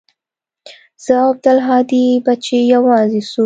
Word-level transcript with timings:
زه 1.03 1.13
او 1.23 1.29
عبدالهادي 1.33 2.05
به 2.25 2.33
چې 2.45 2.55
يوازې 2.73 3.21
سو. 3.29 3.39